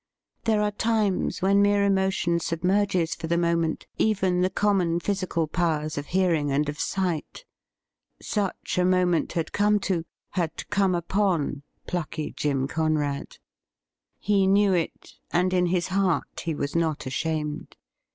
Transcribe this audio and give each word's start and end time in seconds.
There 0.45 0.63
are 0.63 0.71
times 0.71 1.43
when 1.43 1.61
mere 1.61 1.85
emotion 1.85 2.39
submerges 2.39 3.13
for 3.13 3.27
the 3.27 3.37
moment 3.37 3.85
even 3.99 4.41
the 4.41 4.49
common 4.49 4.99
physical 4.99 5.45
powers 5.45 5.95
of 5.95 6.07
hearing 6.07 6.51
and 6.51 6.67
of 6.67 6.79
sight. 6.79 7.45
Such 8.19 8.79
a 8.79 8.83
moment 8.83 9.33
had 9.33 9.51
come 9.51 9.79
to— 9.81 10.03
had 10.31 10.67
come 10.71 10.95
upon— 10.95 11.61
plucky 11.87 12.31
Jim 12.31 12.67
Con 12.67 12.97
rad. 12.97 13.37
He 14.17 14.47
knew 14.47 14.73
it, 14.73 15.19
and 15.29 15.53
in 15.53 15.67
his 15.67 15.89
heart 15.89 16.41
he 16.45 16.55
was 16.55 16.75
not 16.75 17.05
ashamed. 17.05 17.77